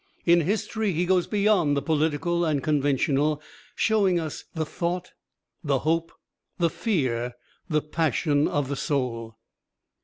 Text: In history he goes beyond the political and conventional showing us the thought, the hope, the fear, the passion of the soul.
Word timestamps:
In 0.25 0.41
history 0.41 0.93
he 0.93 1.05
goes 1.05 1.27
beyond 1.27 1.77
the 1.77 1.81
political 1.83 2.43
and 2.43 2.63
conventional 2.63 3.39
showing 3.75 4.19
us 4.19 4.45
the 4.55 4.65
thought, 4.65 5.11
the 5.63 5.77
hope, 5.85 6.11
the 6.57 6.71
fear, 6.71 7.35
the 7.69 7.83
passion 7.83 8.47
of 8.47 8.67
the 8.67 8.75
soul. 8.75 9.37